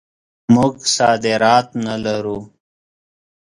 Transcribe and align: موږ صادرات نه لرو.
موږ 0.53 0.73
صادرات 0.95 1.67
نه 1.85 1.95
لرو. 2.05 2.39